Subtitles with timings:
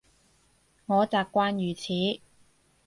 [0.87, 2.21] 我習慣如此